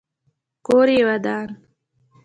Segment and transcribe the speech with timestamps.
[0.65, 1.47] کور یې ودان.